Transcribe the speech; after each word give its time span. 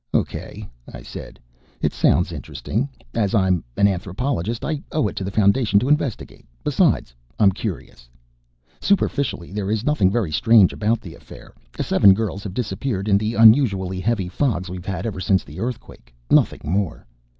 "Okay," 0.15 0.67
I 0.91 1.03
said. 1.03 1.39
"It 1.79 1.93
sounds 1.93 2.31
interesting. 2.31 2.89
As 3.13 3.35
an 3.35 3.63
anthropologist 3.77 4.65
I 4.65 4.81
owe 4.91 5.07
it 5.07 5.15
to 5.17 5.23
the 5.23 5.29
Foundation 5.29 5.77
to 5.79 5.87
investigate. 5.89 6.43
Besides, 6.63 7.13
I'm 7.37 7.51
curious. 7.51 8.09
Superficially, 8.79 9.51
there 9.51 9.69
is 9.69 9.85
nothing 9.85 10.09
very 10.09 10.31
strange 10.31 10.73
about 10.73 11.01
the 11.01 11.13
affair. 11.13 11.53
Seven 11.79 12.15
girls 12.15 12.43
have 12.43 12.55
disappeared 12.55 13.07
in 13.07 13.19
the 13.19 13.35
unusually 13.35 13.99
heavy 13.99 14.27
fogs 14.27 14.69
we've 14.71 14.87
had 14.87 15.05
ever 15.05 15.19
since 15.19 15.43
the 15.43 15.59
earthquake. 15.59 16.11
Nothing 16.31 16.61
more." 16.63 17.05